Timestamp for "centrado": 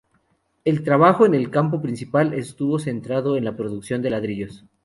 2.79-3.37